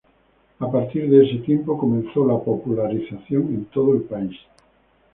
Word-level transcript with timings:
A 0.59 0.65
partir 0.71 1.07
de 1.11 1.23
ese 1.27 1.43
tiempo, 1.45 1.77
comenzó 1.77 2.25
la 2.25 2.35
popularización 2.39 3.43
en 3.53 3.65
todo 3.65 3.93
el 3.93 4.01
país. 4.01 4.35